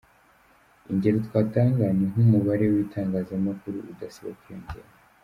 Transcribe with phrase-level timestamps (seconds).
[0.91, 4.89] Ingero twatanga ni nk’umubare w’ibitangazamakuru udasiba kwiyongera.